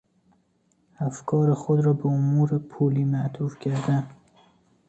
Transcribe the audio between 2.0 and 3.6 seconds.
امور پولی معطوف